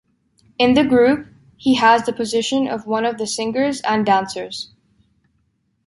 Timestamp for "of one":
2.67-3.05